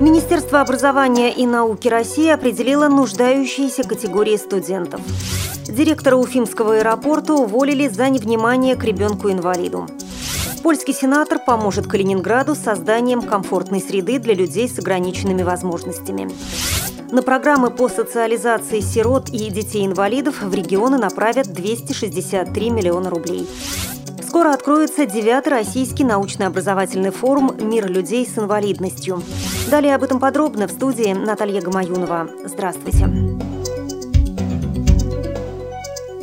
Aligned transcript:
Министерство 0.00 0.62
образования 0.62 1.30
и 1.30 1.44
науки 1.44 1.86
России 1.86 2.30
определило 2.30 2.88
нуждающиеся 2.88 3.82
категории 3.82 4.38
студентов. 4.38 5.02
Директора 5.68 6.16
Уфимского 6.16 6.76
аэропорта 6.76 7.34
уволили 7.34 7.86
за 7.86 8.08
невнимание 8.08 8.76
к 8.76 8.84
ребенку-инвалиду. 8.84 9.86
Польский 10.62 10.94
сенатор 10.94 11.38
поможет 11.38 11.86
Калининграду 11.86 12.54
с 12.54 12.60
созданием 12.60 13.20
комфортной 13.20 13.82
среды 13.82 14.18
для 14.18 14.32
людей 14.32 14.70
с 14.70 14.78
ограниченными 14.78 15.42
возможностями. 15.42 16.30
На 17.12 17.20
программы 17.20 17.70
по 17.70 17.90
социализации 17.90 18.80
сирот 18.80 19.28
и 19.28 19.50
детей-инвалидов 19.50 20.40
в 20.40 20.54
регионы 20.54 20.96
направят 20.96 21.52
263 21.52 22.70
миллиона 22.70 23.10
рублей. 23.10 23.46
Скоро 24.26 24.54
откроется 24.54 25.04
девятый 25.04 25.52
российский 25.52 26.04
научно-образовательный 26.04 27.10
форум 27.10 27.54
«Мир 27.58 27.90
людей 27.90 28.24
с 28.24 28.38
инвалидностью». 28.38 29.22
Далее 29.68 29.94
об 29.94 30.02
этом 30.02 30.18
подробно 30.18 30.66
в 30.66 30.70
студии 30.70 31.12
Наталья 31.12 31.60
Гамаюнова. 31.60 32.28
Здравствуйте. 32.44 33.49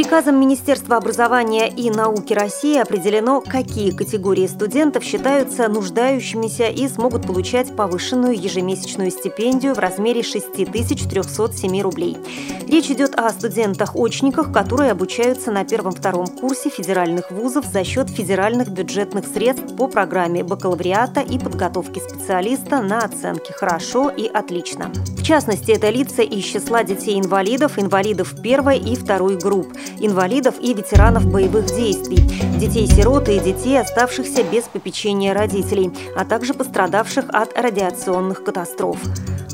Приказом 0.00 0.40
Министерства 0.40 0.96
образования 0.96 1.68
и 1.68 1.90
науки 1.90 2.32
России 2.32 2.78
определено, 2.78 3.42
какие 3.42 3.90
категории 3.90 4.46
студентов 4.46 5.04
считаются 5.04 5.68
нуждающимися 5.68 6.68
и 6.68 6.88
смогут 6.88 7.26
получать 7.26 7.76
повышенную 7.76 8.34
ежемесячную 8.34 9.10
стипендию 9.10 9.74
в 9.74 9.78
размере 9.78 10.22
6307 10.22 11.82
рублей. 11.82 12.16
Речь 12.66 12.90
идет 12.90 13.14
о 13.14 13.28
студентах-очниках, 13.28 14.54
которые 14.54 14.92
обучаются 14.92 15.50
на 15.52 15.66
первом-втором 15.66 16.28
курсе 16.28 16.70
федеральных 16.70 17.30
вузов 17.30 17.66
за 17.66 17.84
счет 17.84 18.08
федеральных 18.08 18.70
бюджетных 18.70 19.26
средств 19.26 19.76
по 19.76 19.86
программе 19.86 20.42
бакалавриата 20.42 21.20
и 21.20 21.38
подготовки 21.38 21.98
специалиста 21.98 22.80
на 22.80 23.00
оценки 23.00 23.52
«хорошо» 23.52 24.08
и 24.08 24.26
«отлично». 24.28 24.90
В 25.20 25.22
частности, 25.22 25.72
это 25.72 25.90
лица 25.90 26.22
из 26.22 26.44
числа 26.44 26.82
детей-инвалидов, 26.82 27.78
инвалидов 27.78 28.34
первой 28.42 28.78
и 28.78 28.96
второй 28.96 29.36
групп– 29.36 29.68
инвалидов 30.00 30.54
и 30.58 30.72
ветеранов 30.72 31.26
боевых 31.26 31.66
действий, 31.66 32.22
детей-сирот 32.58 33.28
и 33.28 33.38
детей, 33.38 33.78
оставшихся 33.78 34.42
без 34.42 34.64
попечения 34.64 35.34
родителей, 35.34 35.90
а 36.16 36.24
также 36.24 36.54
пострадавших 36.54 37.26
от 37.28 37.52
радиационных 37.56 38.42
катастроф. 38.42 38.98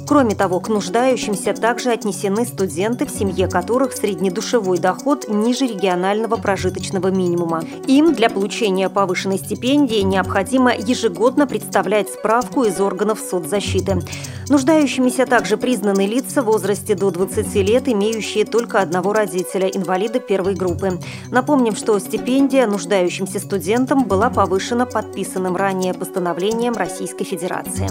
Кроме 0.06 0.36
того, 0.36 0.60
к 0.60 0.68
нуждающимся 0.68 1.52
также 1.52 1.90
отнесены 1.90 2.46
студенты, 2.46 3.06
в 3.06 3.10
семье 3.10 3.48
которых 3.48 3.92
среднедушевой 3.92 4.78
доход 4.78 5.28
ниже 5.28 5.66
регионального 5.66 6.36
прожиточного 6.36 7.08
минимума. 7.08 7.64
Им 7.86 8.14
для 8.14 8.30
получения 8.30 8.88
повышенной 8.88 9.38
стипендии 9.38 10.00
необходимо 10.02 10.72
ежегодно 10.74 11.48
представлять 11.48 12.08
справку 12.08 12.62
из 12.62 12.80
органов 12.80 13.18
соцзащиты. 13.18 14.00
Нуждающимися 14.48 15.26
также 15.26 15.56
признаны 15.56 16.06
лица 16.06 16.40
в 16.40 16.46
возрасте 16.46 16.94
до 16.94 17.10
20 17.10 17.54
лет, 17.56 17.88
имеющие 17.88 18.44
только 18.44 18.78
одного 18.80 19.12
родителя, 19.12 19.66
инвалида 19.66 20.20
первой 20.20 20.54
группы. 20.54 21.00
Напомним, 21.32 21.74
что 21.74 21.98
стипендия 21.98 22.68
нуждающимся 22.68 23.40
студентам 23.40 24.04
была 24.04 24.30
повышена 24.30 24.86
подписанным 24.86 25.56
ранее 25.56 25.94
постановлением 25.94 26.74
Российской 26.74 27.24
Федерации. 27.24 27.88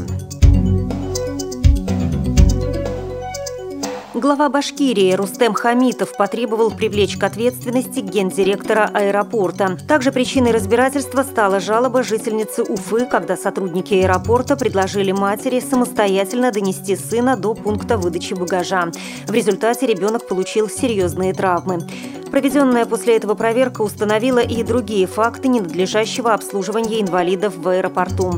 Глава 4.16 4.48
Башкирии 4.48 5.12
Рустем 5.12 5.54
Хамитов 5.54 6.16
потребовал 6.16 6.72
привлечь 6.72 7.18
к 7.18 7.24
ответственности 7.26 8.00
гендиректора 8.00 8.90
аэропорта. 8.94 9.78
Также 9.90 10.14
причиной 10.14 10.52
разбирательства 10.52 11.24
стала 11.24 11.60
жалоба 11.60 12.02
жительницы 12.02 12.64
Уфы, 12.64 13.08
когда 13.08 13.36
сотрудники 13.36 13.94
аэропорта 13.94 14.56
предложили 14.56 15.12
матери 15.12 15.60
самостоятельно 15.60 16.54
донести 16.54 16.96
сына 16.96 17.36
до 17.36 17.54
пункта 17.56 17.98
выдачи 17.98 18.36
багажа. 18.36 18.90
В 19.28 19.34
результате 19.34 19.86
ребенок 19.86 20.26
получил 20.30 20.70
серьезные 20.70 21.34
травмы. 21.34 21.80
Проведенная 22.32 22.86
после 22.86 23.18
этого 23.18 23.34
проверка 23.34 23.82
установила 23.82 24.40
и 24.40 24.64
другие 24.64 25.08
факты 25.08 25.50
ненадлежащего 25.50 26.34
обслуживания 26.34 27.02
инвалидов 27.02 27.58
в 27.58 27.68
аэропорту. 27.68 28.36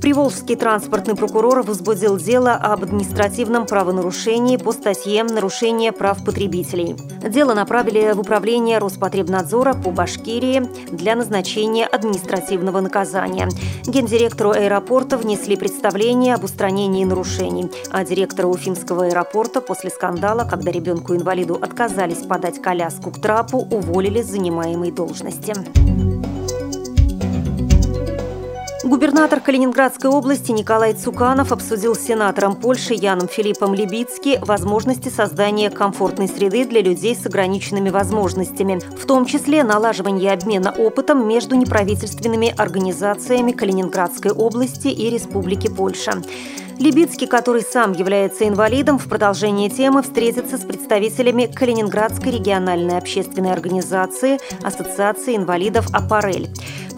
Приволжский 0.00 0.54
транспортный 0.54 1.16
прокурор 1.16 1.62
возбудил 1.62 2.18
дело 2.18 2.52
об 2.52 2.84
административном 2.84 3.66
правонарушении 3.66 4.56
по 4.56 4.72
статье 4.72 5.24
«Нарушение 5.24 5.90
прав 5.90 6.24
потребителей». 6.24 6.96
Дело 7.28 7.52
направили 7.52 8.12
в 8.12 8.20
управление 8.20 8.78
Роспотребнадзора 8.78 9.74
по 9.74 9.90
Башкирии 9.90 10.60
для 10.92 11.16
назначения 11.16 11.84
административного 11.84 12.80
наказания. 12.80 13.48
Гендиректору 13.84 14.50
аэропорта 14.50 15.18
внесли 15.18 15.56
представление 15.56 16.34
об 16.34 16.44
устранении 16.44 17.04
нарушений, 17.04 17.68
а 17.90 18.04
директора 18.04 18.46
Уфимского 18.46 19.06
аэропорта 19.06 19.60
после 19.60 19.90
скандала, 19.90 20.44
когда 20.48 20.70
ребенку-инвалиду 20.70 21.54
отказались 21.54 22.18
подать 22.18 22.62
коляску 22.62 23.10
к 23.10 23.20
трапу, 23.20 23.58
уволили 23.58 24.22
с 24.22 24.26
занимаемой 24.26 24.92
должности. 24.92 25.54
Губернатор 28.88 29.40
Калининградской 29.40 30.08
области 30.10 30.50
Николай 30.50 30.94
Цуканов 30.94 31.52
обсудил 31.52 31.94
с 31.94 32.00
сенатором 32.00 32.56
Польши 32.56 32.94
Яном 32.94 33.28
Филиппом 33.28 33.74
Либицки 33.74 34.38
возможности 34.40 35.10
создания 35.10 35.68
комфортной 35.68 36.26
среды 36.26 36.64
для 36.64 36.80
людей 36.80 37.14
с 37.14 37.26
ограниченными 37.26 37.90
возможностями, 37.90 38.80
в 38.98 39.04
том 39.04 39.26
числе 39.26 39.62
налаживание 39.62 40.32
обмена 40.32 40.70
опытом 40.70 41.28
между 41.28 41.54
неправительственными 41.54 42.54
организациями 42.56 43.52
Калининградской 43.52 44.30
области 44.30 44.88
и 44.88 45.10
Республики 45.10 45.68
Польша. 45.68 46.22
Либицкий, 46.78 47.26
который 47.26 47.62
сам 47.62 47.92
является 47.92 48.46
инвалидом, 48.46 48.98
в 48.98 49.08
продолжении 49.08 49.68
темы 49.68 50.02
встретится 50.02 50.56
с 50.58 50.60
представителями 50.60 51.46
Калининградской 51.46 52.30
региональной 52.30 52.98
общественной 52.98 53.52
организации 53.52 54.38
Ассоциации 54.62 55.34
инвалидов 55.34 55.86
«Аппарель». 55.92 56.48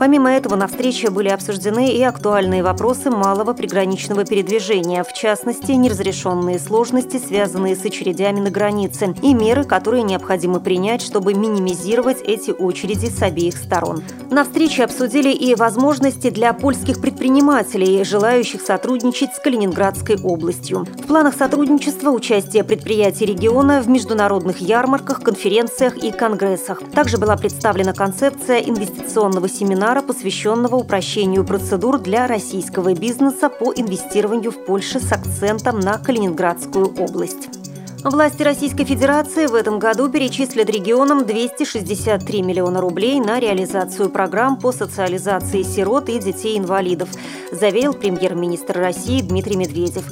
Помимо 0.01 0.31
этого, 0.31 0.57
на 0.57 0.67
встрече 0.67 1.11
были 1.11 1.29
обсуждены 1.29 1.93
и 1.93 2.03
актуальные 2.03 2.63
вопросы 2.63 3.11
малого 3.11 3.53
приграничного 3.53 4.25
передвижения, 4.25 5.05
в 5.05 5.13
частности, 5.13 5.73
неразрешенные 5.73 6.59
сложности, 6.59 7.19
связанные 7.19 7.77
с 7.77 7.85
очередями 7.85 8.41
на 8.41 8.51
границе, 8.51 9.15
и 9.21 9.35
меры, 9.35 9.65
которые 9.65 10.03
необходимо 10.03 10.59
принять, 10.59 11.03
чтобы 11.03 11.35
минимизировать 11.35 12.23
эти 12.23 12.51
очереди 12.51 13.11
с 13.11 13.21
обеих 13.21 13.59
сторон. 13.59 14.03
На 14.31 14.45
встрече 14.45 14.85
обсудили 14.85 15.33
и 15.33 15.55
возможности 15.55 16.31
для 16.31 16.55
польских 16.55 17.03
предпринимателей, 17.03 18.03
желающих 18.03 18.63
сотрудничать 18.63 19.35
с 19.35 19.39
Калининградской 19.71 20.19
областью. 20.23 20.85
В 20.99 21.07
планах 21.07 21.35
сотрудничества 21.37 22.11
участие 22.11 22.65
предприятий 22.65 23.27
региона 23.27 23.81
в 23.81 23.89
международных 23.89 24.59
ярмарках, 24.59 25.23
конференциях 25.23 25.97
и 25.97 26.11
конгрессах. 26.11 26.83
Также 26.93 27.19
была 27.19 27.37
представлена 27.37 27.93
концепция 27.93 28.59
инвестиционного 28.59 29.49
семинара 29.49 30.03
посвященного 30.03 30.77
упрощению 30.77 31.45
процедур 31.45 31.99
для 31.99 32.27
российского 32.27 32.95
бизнеса 32.95 33.49
по 33.49 33.73
инвестированию 33.73 34.51
в 34.51 34.65
Польше 34.65 34.99
с 34.99 35.13
акцентом 35.13 35.79
на 35.79 35.99
Калининградскую 35.99 36.87
область. 36.99 37.60
Власти 38.03 38.43
Российской 38.43 38.85
Федерации 38.85 39.47
в 39.47 39.55
этом 39.55 39.79
году 39.79 40.09
перечислят 40.09 40.71
регионам 40.71 41.27
263 41.27 42.43
миллиона 42.43 42.81
рублей 42.81 43.21
на 43.21 43.39
реализацию 43.39 44.09
программ 44.09 44.59
по 44.59 44.73
социализации 44.73 45.63
сирот 45.63 46.09
и 46.09 46.19
детей-инвалидов, 46.19 47.11
заверил 47.53 47.93
премьер-министр 47.93 48.79
России 48.79 49.21
Дмитрий 49.21 49.57
Медведев. 49.57 50.05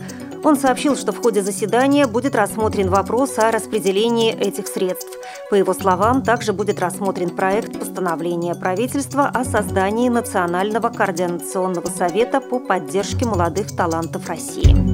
Он 0.44 0.56
сообщил, 0.56 0.96
что 0.96 1.12
в 1.12 1.22
ходе 1.22 1.42
заседания 1.42 2.06
будет 2.06 2.34
рассмотрен 2.34 2.90
вопрос 2.90 3.38
о 3.38 3.50
распределении 3.50 4.34
этих 4.34 4.66
средств. 4.66 5.18
По 5.48 5.54
его 5.54 5.72
словам, 5.72 6.22
также 6.22 6.52
будет 6.52 6.80
рассмотрен 6.80 7.30
проект 7.30 7.78
постановления 7.78 8.54
правительства 8.54 9.28
о 9.28 9.44
создании 9.44 10.10
Национального 10.10 10.90
координационного 10.90 11.88
совета 11.88 12.40
по 12.42 12.60
поддержке 12.60 13.24
молодых 13.24 13.74
талантов 13.74 14.28
России. 14.28 14.87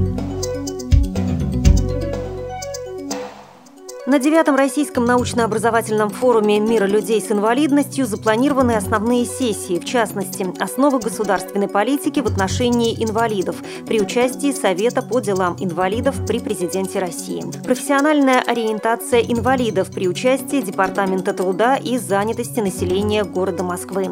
На 4.14 4.20
девятом 4.20 4.54
российском 4.54 5.04
научно-образовательном 5.06 6.08
форуме 6.08 6.60
«Мира 6.60 6.84
людей 6.84 7.20
с 7.20 7.32
инвалидностью» 7.32 8.06
запланированы 8.06 8.76
основные 8.76 9.24
сессии, 9.24 9.80
в 9.80 9.84
частности, 9.84 10.46
основы 10.62 11.00
государственной 11.00 11.66
политики 11.66 12.20
в 12.20 12.26
отношении 12.26 12.94
инвалидов 13.02 13.56
при 13.84 14.00
участии 14.00 14.52
Совета 14.52 15.02
по 15.02 15.18
делам 15.18 15.56
инвалидов 15.58 16.14
при 16.28 16.38
президенте 16.38 17.00
России, 17.00 17.42
профессиональная 17.64 18.40
ориентация 18.40 19.20
инвалидов 19.20 19.90
при 19.92 20.06
участии 20.06 20.60
Департамента 20.60 21.34
труда 21.34 21.74
и 21.74 21.98
занятости 21.98 22.60
населения 22.60 23.24
города 23.24 23.64
Москвы, 23.64 24.10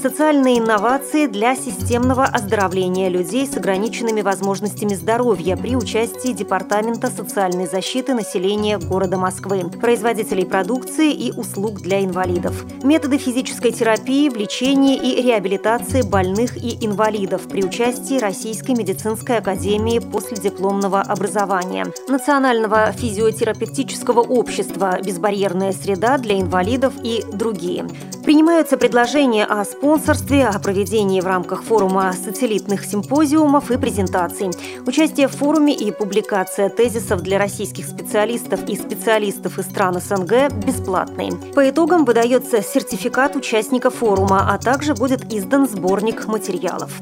Социальные 0.00 0.60
инновации 0.60 1.26
для 1.26 1.54
системного 1.54 2.24
оздоровления 2.24 3.10
людей 3.10 3.46
с 3.46 3.54
ограниченными 3.58 4.22
возможностями 4.22 4.94
здоровья 4.94 5.58
при 5.58 5.76
участии 5.76 6.32
Департамента 6.32 7.08
социальной 7.08 7.66
защиты 7.66 8.14
населения 8.14 8.78
города 8.78 9.18
Москвы, 9.18 9.64
производителей 9.78 10.46
продукции 10.46 11.12
и 11.12 11.32
услуг 11.32 11.82
для 11.82 12.02
инвалидов. 12.02 12.64
Методы 12.82 13.18
физической 13.18 13.72
терапии 13.72 14.30
в 14.30 14.36
лечении 14.36 14.96
и 14.96 15.20
реабилитации 15.20 16.00
больных 16.00 16.56
и 16.56 16.78
инвалидов 16.80 17.42
при 17.42 17.62
участии 17.62 18.18
Российской 18.18 18.70
медицинской 18.70 19.36
академии 19.36 19.98
последипломного 19.98 21.02
образования, 21.02 21.92
Национального 22.08 22.90
физиотерапевтического 22.92 24.20
общества 24.20 24.98
«Безбарьерная 25.04 25.72
среда 25.72 26.16
для 26.16 26.40
инвалидов» 26.40 26.94
и 27.02 27.22
другие. 27.30 27.86
Принимаются 28.24 28.76
предложения 28.76 29.44
о 29.44 29.64
спонсорстве, 29.90 30.46
о 30.46 30.56
проведении 30.60 31.20
в 31.20 31.26
рамках 31.26 31.64
форума 31.64 32.12
сателлитных 32.12 32.84
симпозиумов 32.84 33.72
и 33.72 33.76
презентаций. 33.76 34.50
Участие 34.86 35.26
в 35.26 35.32
форуме 35.32 35.74
и 35.74 35.90
публикация 35.90 36.68
тезисов 36.68 37.22
для 37.22 37.38
российских 37.38 37.86
специалистов 37.86 38.68
и 38.68 38.76
специалистов 38.76 39.58
из 39.58 39.64
стран 39.64 40.00
СНГ 40.00 40.52
бесплатные. 40.64 41.32
По 41.56 41.68
итогам 41.68 42.04
выдается 42.04 42.62
сертификат 42.62 43.34
участника 43.34 43.90
форума, 43.90 44.48
а 44.48 44.58
также 44.58 44.94
будет 44.94 45.34
издан 45.34 45.68
сборник 45.68 46.28
материалов 46.28 46.92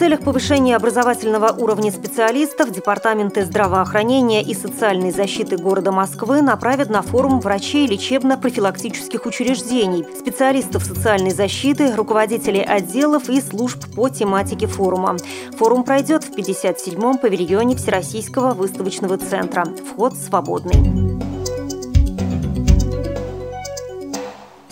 целях 0.00 0.20
повышения 0.20 0.76
образовательного 0.76 1.52
уровня 1.52 1.92
специалистов 1.92 2.72
Департаменты 2.72 3.44
здравоохранения 3.44 4.42
и 4.42 4.54
социальной 4.54 5.10
защиты 5.10 5.58
города 5.58 5.92
Москвы 5.92 6.40
направят 6.40 6.88
на 6.88 7.02
форум 7.02 7.38
врачей 7.38 7.86
лечебно-профилактических 7.86 9.26
учреждений, 9.26 10.06
специалистов 10.18 10.84
социальной 10.84 11.32
защиты, 11.32 11.94
руководителей 11.94 12.62
отделов 12.62 13.28
и 13.28 13.42
служб 13.42 13.84
по 13.94 14.08
тематике 14.08 14.66
форума. 14.66 15.18
Форум 15.58 15.84
пройдет 15.84 16.24
в 16.24 16.30
57-м 16.30 17.18
павильоне 17.18 17.76
Всероссийского 17.76 18.54
выставочного 18.54 19.18
центра. 19.18 19.66
Вход 19.84 20.14
свободный. 20.14 21.29